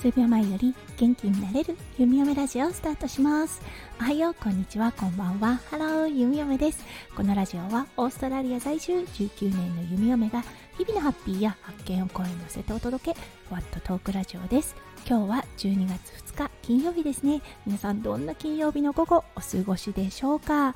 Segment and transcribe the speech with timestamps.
[0.00, 3.60] 数秒前より元気になれる弓嫁ラジオをスタートします。
[4.00, 5.60] おはようこんにちはこんばんは。
[5.70, 6.82] ハロー弓嫁です。
[7.14, 10.42] このラジオはオーストラリア在住19年の弓嫁が
[10.78, 13.20] 日々のハッピーや発見を声に乗せてお届け
[13.50, 14.74] ワットトークラジオです。
[15.06, 17.42] 今日は12月2日金曜日ですね。
[17.66, 20.74] 皆さんどんな金曜日の午後お過ごしでしょうか？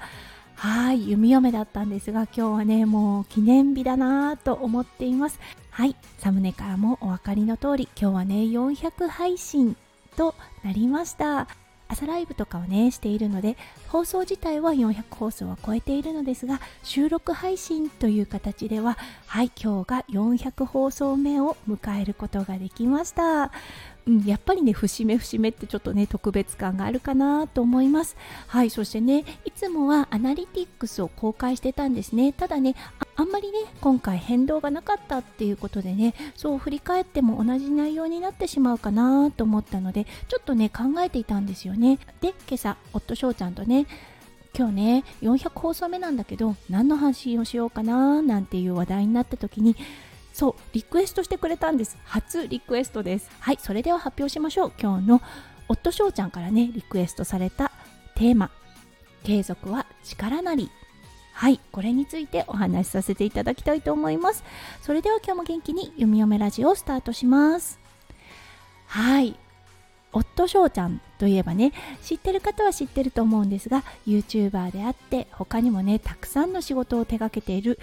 [0.57, 5.41] はい弓嫁だったんですが今日はねもう記念日だなぁと思っています。
[5.75, 5.97] はい。
[6.19, 9.77] サムネからもお分かりの通り今日はね400配信
[10.17, 11.49] となりました。
[11.89, 13.57] 朝ライブとかをねしているので
[13.89, 23.51] 放送自体は400放送は超えているのですが収録配信という形でははい今日が400放送目を迎えることができました。
[24.07, 28.17] うん、やっぱりね節目節目ってちょっとね特別感があるかなと思います。
[28.47, 32.33] はいそしてねいつもはアナリティクスを公開してたんですね。
[32.33, 32.75] ただね
[33.17, 41.99] あんまりね今回変動がなかったっていうことでねそう振り返っても同じ内容になってしまうかなと思ったのでちょっとね考えていたんですよね。
[42.21, 43.87] で今朝夫翔ちゃんとね
[44.57, 49.77] 今日ね400放送目なんだけど何の発信をしようかななんていう話題になった時に
[50.35, 51.97] そうリクエストしてくれたんです。
[52.05, 53.31] 初リクエストです。
[53.39, 54.73] はいそれでは発表しましょう。
[54.79, 55.23] 今日の
[55.69, 57.71] 夫翔ちゃんからねリクエストされた
[58.17, 58.51] テーマ。
[59.23, 60.71] 継続は力なり。
[61.35, 64.43] はいこれについてお話しさせていただきたいと思います。
[64.83, 67.79] それでは今日も元気に読みめラジオをスタートします。
[68.87, 69.37] はい
[70.13, 77.79] 夫翔ちゃんといえばね知ってる方は知ってると思うんですが YouTuber であって他にもねたくさんの仕事を手掛けている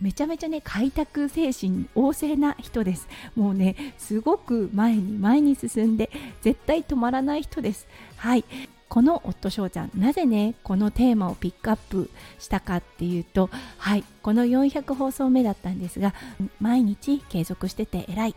[0.00, 3.08] めちゃめちゃね開拓精神旺盛な人です。
[3.34, 6.10] もうねすごく前に前に進んで
[6.42, 7.86] 絶対止まらない人です。
[8.16, 8.44] はい。
[8.88, 14.04] この夫翔ちゃんなぜねこのテーマをピックアップしたかっていうとはい。
[14.22, 16.14] この400放送目だったんですが
[16.60, 18.34] 毎日継続してて偉い。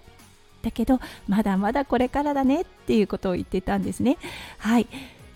[0.61, 4.17] だけどまだまだこれからだねっていうことを言ってたんですね。
[4.57, 4.87] はい。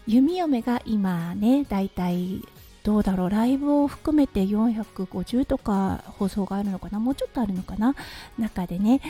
[0.07, 2.41] 弓嫁が今ねだいたい
[2.83, 3.29] どうだろう。
[3.29, 6.99] ライブを含めて450とか放送があるのかな。
[6.99, 7.95] もうちょっとあるのかな。
[8.37, 9.01] 中でね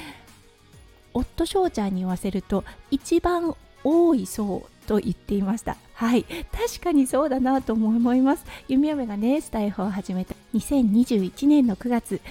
[1.14, 5.78] 夫翔ちゃんに言わせると一番多いそうと言っていました。
[5.94, 6.24] はい。
[6.24, 8.46] 確かにそうだなと思います。
[8.68, 10.36] 弓嫁がねスタイフを始めた。
[10.54, 12.22] 2021年の9月。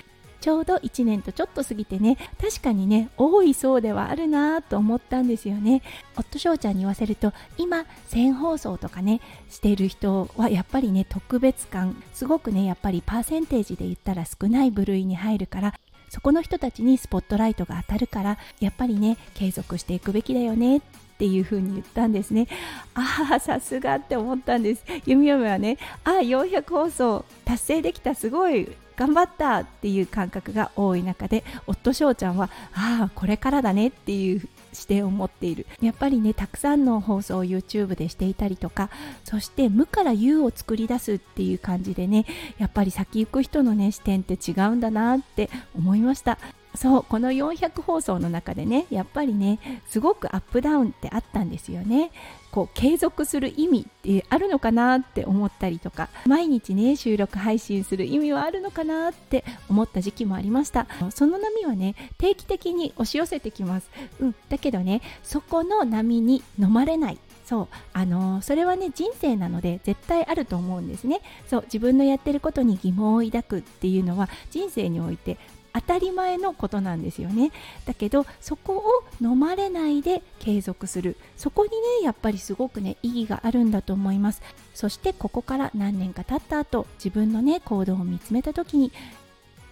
[0.42, 5.82] ちょうど1年とちょっと過ぎてね確かにね多いそうではあるなと思ったんですよね。
[6.16, 15.74] 夫翔ちゃんに言わせると今1000放送とかねしてる人はやっぱりね特別感すごくねやっぱりパーセンテージで言ったら少ない部類に入るから
[16.10, 20.80] そこの人たちにスポットライトが当たるからやっぱりね継続していくべきだよねっ
[21.18, 22.48] ていう風に言ったんですね。
[22.94, 24.84] ああさすがって思ったんです。
[25.06, 35.66] 弓嫁はねああ400放送達成できたすごい頑張ったっていう感覚が多い中で夫翔ちゃんはああこれからだねっていう視点を持っている。
[35.80, 38.90] やっぱりねたくさんの放送を YouTube でしていたりとか
[39.24, 42.26] そして無から有を作り出すっていう感じでね
[42.58, 46.38] やっぱり先行く人のね視点って違うんだなって思いました。
[46.74, 52.10] そうこの400放送の中でねやっぱりねすごくアップダウンってあったんですよね。
[52.50, 60.86] こう継続する意味ってあるのかなって思ったりとか毎日ね収録配信する意味はあるのかなって思った時期もありました。
[61.10, 63.90] その波はね定期的に押し寄せてきます、
[64.20, 67.18] うん、だけどねそこの波に飲まれない。
[67.44, 71.20] そうあのー、それはね人生なので絶対あると思うんですね。
[71.48, 75.38] そう自分のやってることに疑問を抱くっていうのは人生において
[75.74, 77.50] 当たり前のことなんですよね。
[77.86, 81.16] だけどそこを飲まれないで継続する。
[81.36, 84.42] そこにねやっぱりすごくね意義があるんだと思います。
[84.74, 88.92] そしてここから何年か経った後自分のね行動を見つめた時に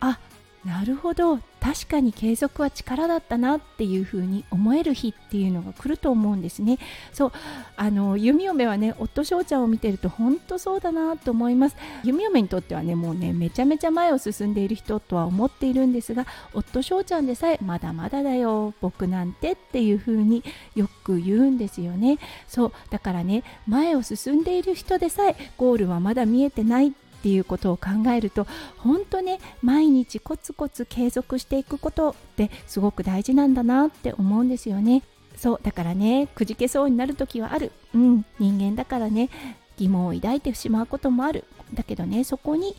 [0.00, 0.18] あ
[0.65, 1.38] なるほど。
[1.60, 6.78] 確かに継続は力だったなっていう風に思える日っていうのが来ると思うんですね。
[7.12, 7.32] そう
[7.76, 11.76] あの弓嫁はね夫翔ちゃんを見てると本当そうだなと思います。
[12.03, 20.42] 弓嫁にとってはねもうねめちゃめちゃ前を進んでいる人とは思っているんですが夫翔ちゃんでさえまだまだだよ僕なんてっていう風に
[20.74, 22.18] よく言うんですよね。
[22.48, 28.46] そうだからね前を進んでいる人でさえゴールはまだ見えてないっていうことを考えると
[28.78, 35.02] 本当ね毎日コツコツ継続していくことってすごく大事なんだなって思うんですよね。
[35.36, 37.72] そうだからねくじけそうになる時はある。
[37.94, 39.28] うん人間だからね
[39.76, 41.44] 疑問を抱いてしまうこともある。
[41.74, 42.74] だけどねそこに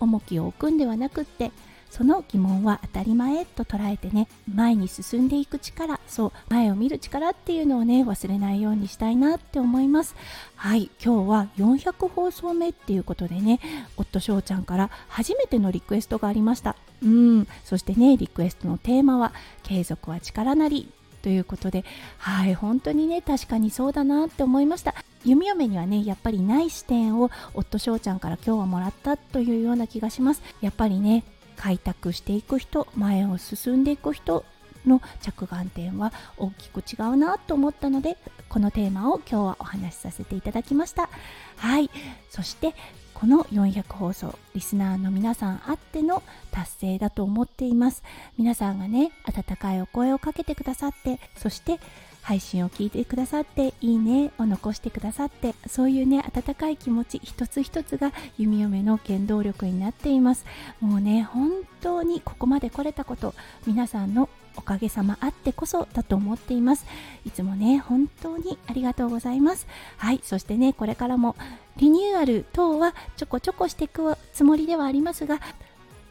[0.00, 1.52] 重きを置くんではなくって
[1.92, 10.16] その疑問は当たり前と捉えてね前に進んでいく力そう前を見る力っていうのをね忘れないようにしたいなって思います。
[10.56, 13.60] はい今日は400放送目っていうことでね
[13.98, 16.76] 夫翔ちゃんから初めてのリクエストがありました。
[17.02, 20.90] うんそしてねリクエストのテーマは継続は力なり
[21.20, 21.84] ということで
[22.16, 24.94] はい本当にね確かにそうだなって思いました。
[25.26, 30.40] 弓嫁にはねやっぱりない視点を夫翔ちゃんから今日はもらったというような気がします。
[30.62, 31.22] やっぱりね
[31.56, 34.44] 開拓していく人前を進んでいく人
[34.86, 38.16] の着眼点は大きく違うなと思ったので
[38.48, 41.08] このテーマを今日はお話しさせていただきました。
[41.56, 41.90] はい。
[42.28, 42.74] そして
[43.14, 48.02] この400放送リスナーの皆さんあっての達成だと思っています。
[48.36, 51.78] 皆さんがね温かいお声をかけてくださってそして
[52.22, 60.46] 配信を聞いてくださっていいねを残してくださってそういうね温かい気持ち一つ一つが弓嫁の原動力になっています。
[60.80, 63.34] もうね本当にここまで来れたこと
[63.66, 66.86] 皆さんのおかげさまあってこそだと思っています。
[67.26, 69.66] いつもね本当にありがとうございます。
[69.96, 71.36] はいそしてねこれからも
[71.76, 75.40] リニューアル等はちょこちょこしていくつもりではありますが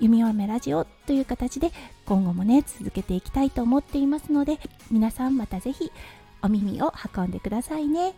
[0.01, 1.71] 弓嫁ラジオという形で
[2.06, 4.57] 今後もね続けていきたいと思っていますので
[4.89, 5.92] 皆さんまた是非
[6.42, 8.15] お耳を運んでくださいね。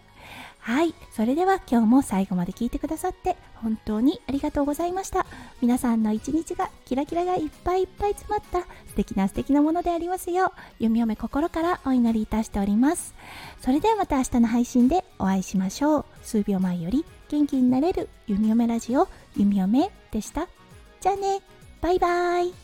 [0.59, 5.25] はいそれでは今日も最後まで聞いてくださって本当にありがとうございました。
[5.61, 13.13] 皆さんの一日がキラキラがいっぱいいっぱい詰まった素敵な素敵なものでありますよう弓嫁心からお祈りいたしております。
[13.59, 16.05] それではまた明日の配信でお会いしましょう。
[16.23, 20.47] 数秒前より元気になれる弓嫁ラジオ弓嫁でした。
[21.01, 21.41] じゃあね。
[21.83, 22.62] バイバイ。